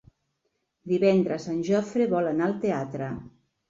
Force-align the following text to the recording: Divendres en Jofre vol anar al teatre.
Divendres 0.93 1.47
en 1.53 1.63
Jofre 1.71 2.11
vol 2.17 2.35
anar 2.35 2.53
al 2.53 2.61
teatre. 2.69 3.17